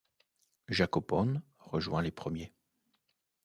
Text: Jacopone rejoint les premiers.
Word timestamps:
Jacopone 0.67 1.43
rejoint 1.59 2.01
les 2.01 2.09
premiers. 2.09 2.55